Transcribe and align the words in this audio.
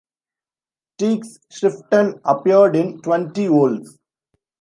Tieck's 0.97 1.37
"Schriften" 1.53 2.19
appeared 2.25 2.75
in 2.75 3.01
twenty 3.03 3.45
vols. 3.45 3.99